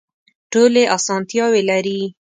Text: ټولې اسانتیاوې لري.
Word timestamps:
ټولې 0.51 0.83
اسانتیاوې 0.97 1.61
لري. 1.69 2.01